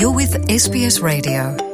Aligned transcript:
You're 0.00 0.16
with 0.16 0.48
SBS 0.48 1.02
Radio. 1.02 1.69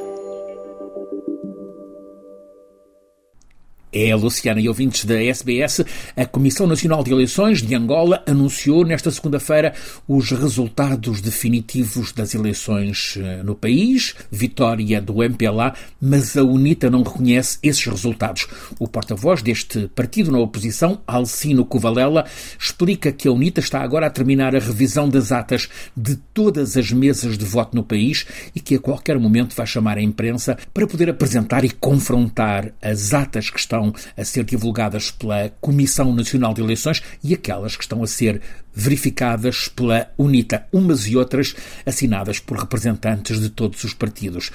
É 3.98 4.14
Luciana 4.14 4.60
e 4.60 4.68
ouvintes 4.68 5.06
da 5.06 5.14
SBS. 5.14 5.82
A 6.14 6.26
Comissão 6.26 6.66
Nacional 6.66 7.02
de 7.02 7.10
Eleições 7.10 7.62
de 7.62 7.74
Angola 7.74 8.22
anunciou 8.26 8.84
nesta 8.84 9.10
segunda-feira 9.10 9.72
os 10.06 10.32
resultados 10.32 11.22
definitivos 11.22 12.12
das 12.12 12.34
eleições 12.34 13.14
eh, 13.16 13.42
no 13.42 13.54
país. 13.54 14.14
Vitória 14.30 15.00
do 15.00 15.22
MPLA, 15.22 15.72
mas 15.98 16.36
a 16.36 16.42
UNITA 16.42 16.90
não 16.90 17.02
reconhece 17.02 17.58
esses 17.62 17.86
resultados. 17.86 18.46
O 18.78 18.86
porta-voz 18.86 19.40
deste 19.40 19.88
partido 19.88 20.30
na 20.30 20.40
oposição, 20.40 21.00
Alcino 21.06 21.64
Covalela, 21.64 22.26
explica 22.60 23.10
que 23.10 23.26
a 23.26 23.32
UNITA 23.32 23.60
está 23.60 23.80
agora 23.80 24.08
a 24.08 24.10
terminar 24.10 24.54
a 24.54 24.58
revisão 24.58 25.08
das 25.08 25.32
atas 25.32 25.70
de 25.96 26.16
todas 26.34 26.76
as 26.76 26.92
mesas 26.92 27.38
de 27.38 27.46
voto 27.46 27.74
no 27.74 27.82
país 27.82 28.26
e 28.54 28.60
que 28.60 28.74
a 28.74 28.78
qualquer 28.78 29.18
momento 29.18 29.56
vai 29.56 29.66
chamar 29.66 29.96
a 29.96 30.02
imprensa 30.02 30.58
para 30.74 30.86
poder 30.86 31.08
apresentar 31.08 31.64
e 31.64 31.70
confrontar 31.70 32.74
as 32.82 33.14
atas 33.14 33.48
que 33.48 33.58
estão 33.58 33.85
estão 33.86 33.94
a 34.16 34.24
ser 34.24 34.44
divulgadas 34.44 35.10
pela 35.10 35.50
Comissão 35.60 36.14
Nacional 36.14 36.54
de 36.54 36.60
Eleições 36.60 37.02
e 37.22 37.34
aquelas 37.34 37.76
que 37.76 37.82
estão 37.82 38.02
a 38.02 38.06
ser 38.06 38.40
verificadas 38.74 39.68
pela 39.68 40.10
UNITA, 40.18 40.66
umas 40.72 41.06
e 41.06 41.16
outras 41.16 41.54
assinadas 41.84 42.38
por 42.38 42.58
representantes 42.58 43.40
de 43.40 43.50
todos 43.50 43.82
os 43.84 43.94
partidos. 43.94 44.50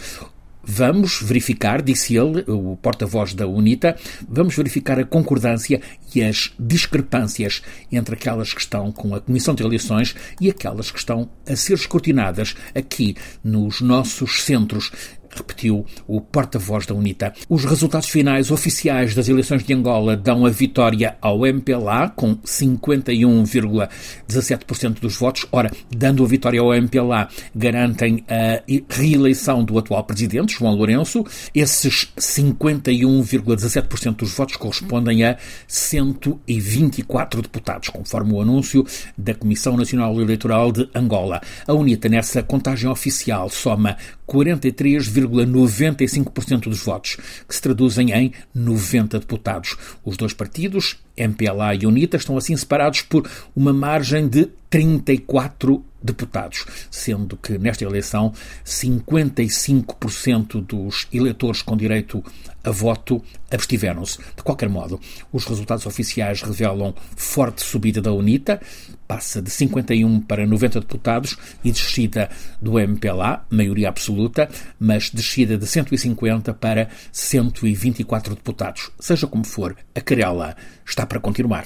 Vamos 0.64 1.20
verificar, 1.24 1.82
disse 1.82 2.16
ele, 2.16 2.44
o 2.48 2.78
porta-voz 2.78 3.34
da 3.34 3.48
UNITA, 3.48 3.98
vamos 4.30 4.56
verificar 4.56 5.00
a 5.00 5.04
concordância 5.04 5.82
e 6.14 6.22
as 6.22 6.54
discrepâncias 6.60 7.64
entre 7.92 8.14
aquelas 8.14 8.54
que 8.54 8.62
estão 8.62 8.92
com 8.92 9.16
a 9.16 9.20
Comissão 9.20 9.56
de 9.56 9.64
Eleições 9.64 10.16
e 10.40 10.52
aquelas 10.52 10.92
que 10.92 11.00
estão 11.00 11.28
a 11.50 11.56
ser 11.56 11.74
escrutinadas 11.74 12.56
aqui 12.76 13.16
nos 13.44 13.82
nossos 13.82 14.44
centros 14.44 14.92
repetiu 15.36 15.86
o 16.08 16.22
porta-voz 16.22 16.86
da 16.86 16.94
UNITA. 16.94 17.34
Os 17.50 17.66
resultados 17.66 18.08
finais 18.10 18.52
oficiais 18.52 19.16
das 19.16 19.30
eleições 19.30 19.64
de 19.64 19.74
Angola 19.74 20.18
dão 20.18 20.46
a 20.46 20.50
vitória 20.50 21.16
ao 21.22 21.46
MPLA, 21.46 22.10
com 22.10 22.36
51,17% 22.38 25.00
dos 25.00 25.16
votos. 25.16 25.46
Ora, 25.52 25.72
dando 25.90 26.24
a 26.24 26.28
vitória 26.28 26.60
ao 26.60 26.74
MPLA, 26.74 27.30
garantem 27.56 28.26
a 28.28 28.62
reeleição 28.90 29.64
do 29.64 29.78
atual 29.78 30.04
presidente, 30.04 30.58
João 30.58 30.74
Lourenço. 30.76 31.24
Esses 31.54 32.12
51,17% 32.18 34.16
dos 34.18 34.34
votos 34.34 34.56
correspondem 34.56 35.24
a 35.24 35.38
124 35.68 37.42
deputados, 37.42 37.90
conforme 37.90 38.34
o 38.34 38.42
anúncio 38.42 38.86
da 39.18 39.34
Comissão 39.34 39.76
Nacional 39.78 40.20
Eleitoral 40.20 40.72
de 40.72 40.90
Angola. 40.94 41.42
A 41.68 41.74
UNITA, 41.74 42.10
nessa 42.10 42.44
contagem 42.44 42.90
oficial, 42.90 43.50
soma 43.50 43.98
43,95% 44.32 46.70
dos 46.70 46.84
votos, 46.84 47.18
que 47.48 47.54
se 47.54 47.62
traduzem 47.62 48.12
em 48.14 48.32
90 48.56 49.20
deputados. 49.20 49.76
Os 50.06 50.16
dois 50.16 50.32
partidos, 50.34 50.96
MPLA 51.18 51.76
e 51.76 51.86
UNITA, 51.86 52.16
estão 52.16 52.38
assim 52.38 52.56
separados 52.56 53.02
por 53.02 53.30
uma 53.54 53.74
margem 53.74 54.30
de 54.30 54.48
34 54.70 55.84
deputados, 56.04 56.66
sendo 56.90 57.38
que 57.38 57.58
nesta 57.58 57.84
eleição 57.84 58.34
55% 58.66 60.66
dos 60.66 61.08
eleitores 61.12 61.62
com 61.62 61.78
direito 61.78 62.24
a 62.64 62.72
voto 62.72 63.24
abstiveram-se. 63.50 64.20
De 64.36 64.44
qualquer 64.44 64.70
modo, 64.70 65.00
os 65.32 65.46
resultados 65.46 65.86
oficiais 65.86 66.42
revelam 66.42 66.94
forte 67.16 67.64
subida 67.64 68.02
da 68.02 68.14
UNITA, 68.14 68.62
passa 69.08 69.42
de 69.42 69.50
51 69.50 70.22
para 70.22 70.46
90 70.46 70.80
deputados 70.80 71.38
e 71.64 71.72
descida 71.72 72.30
do 72.62 72.80
MPLA, 72.80 73.46
maioria 73.50 73.90
absoluta, 73.90 74.50
mas 74.80 75.10
descida 75.10 75.58
de 75.58 75.66
150 75.66 76.54
para 76.54 76.90
124 77.12 78.36
deputados. 78.36 78.92
Seja 79.00 79.28
como 79.28 79.44
for, 79.44 79.76
a 79.94 80.02
querela 80.02 80.56
está 80.86 81.06
para 81.06 81.20
continuar. 81.20 81.66